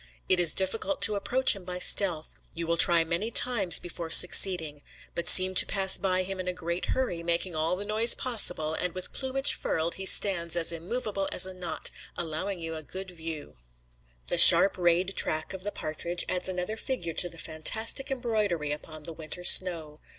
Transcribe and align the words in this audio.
It 0.27 0.39
is 0.39 0.55
difficult 0.55 1.03
to 1.03 1.13
approach 1.13 1.55
him 1.55 1.63
by 1.63 1.77
stealth; 1.77 2.33
you 2.55 2.65
will 2.65 2.75
try 2.75 3.03
many 3.03 3.29
times 3.29 3.77
before 3.77 4.09
succeeding; 4.09 4.81
but 5.13 5.27
seem 5.27 5.53
to 5.53 5.65
pass 5.67 5.99
by 5.99 6.23
him 6.23 6.39
in 6.39 6.47
a 6.47 6.53
great 6.53 6.85
hurry, 6.85 7.21
making 7.21 7.55
all 7.55 7.75
the 7.75 7.85
noise 7.85 8.15
possible, 8.15 8.73
and 8.73 8.95
with 8.95 9.13
plumage 9.13 9.53
furled 9.53 9.93
he 10.01 10.07
stands 10.07 10.55
as 10.55 10.71
immovable 10.71 11.29
as 11.31 11.45
a 11.45 11.53
knot, 11.53 11.91
allowing 12.17 12.59
you 12.59 12.73
a 12.73 12.81
good 12.81 13.11
view. 13.11 13.57
The 14.25 14.39
sharp 14.39 14.75
rayed 14.75 15.15
track 15.15 15.53
of 15.53 15.63
the 15.63 15.71
partridge 15.71 16.25
adds 16.27 16.49
another 16.49 16.77
figure 16.77 17.13
to 17.13 17.29
the 17.29 17.37
fantastic 17.37 18.09
embroidery 18.09 18.71
upon 18.71 19.03
the 19.03 19.13
winter 19.13 19.43
snow. 19.43 19.99